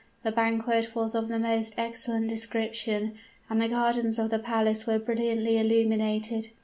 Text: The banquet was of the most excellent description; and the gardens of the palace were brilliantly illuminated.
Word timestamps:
The 0.23 0.31
banquet 0.31 0.95
was 0.95 1.13
of 1.13 1.27
the 1.27 1.37
most 1.37 1.75
excellent 1.77 2.27
description; 2.27 3.19
and 3.51 3.61
the 3.61 3.67
gardens 3.67 4.17
of 4.17 4.31
the 4.31 4.39
palace 4.39 4.87
were 4.87 4.97
brilliantly 4.97 5.59
illuminated. 5.59 6.47